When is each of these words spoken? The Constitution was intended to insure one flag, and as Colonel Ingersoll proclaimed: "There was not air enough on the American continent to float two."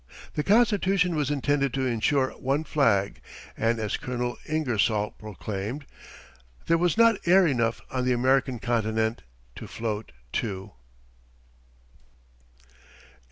The 0.33 0.41
Constitution 0.41 1.13
was 1.15 1.29
intended 1.29 1.75
to 1.75 1.85
insure 1.85 2.31
one 2.31 2.63
flag, 2.63 3.21
and 3.55 3.77
as 3.77 3.97
Colonel 3.97 4.35
Ingersoll 4.49 5.11
proclaimed: 5.11 5.85
"There 6.65 6.79
was 6.79 6.97
not 6.97 7.17
air 7.27 7.45
enough 7.45 7.81
on 7.91 8.03
the 8.05 8.11
American 8.11 8.57
continent 8.57 9.21
to 9.57 9.67
float 9.67 10.11
two." 10.33 10.71